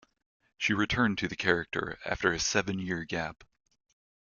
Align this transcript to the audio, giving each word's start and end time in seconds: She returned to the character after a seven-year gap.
She 0.57 0.73
returned 0.73 1.19
to 1.19 1.27
the 1.27 1.35
character 1.35 1.99
after 2.03 2.31
a 2.31 2.39
seven-year 2.39 3.03
gap. 3.03 3.43